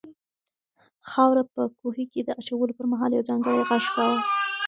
[1.09, 4.17] خاوره په کوهي کې د اچولو پر مهال یو ځانګړی غږ کاوه.